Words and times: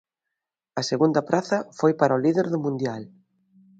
A 0.79 0.81
segunda 0.91 1.21
praza 1.29 1.57
foi 1.79 1.91
para 1.99 2.17
o 2.17 2.21
líder 2.25 2.47
do 2.53 2.59
mundial. 2.65 3.03